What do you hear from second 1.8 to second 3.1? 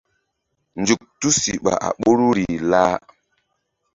a ɓoruri lah.